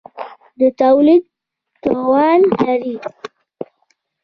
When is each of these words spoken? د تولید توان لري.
د 0.59 0.61
تولید 0.79 1.23
توان 1.83 2.39
لري. 2.59 2.95